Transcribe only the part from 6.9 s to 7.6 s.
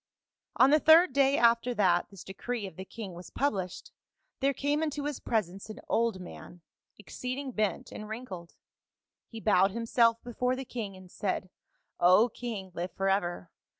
exceeding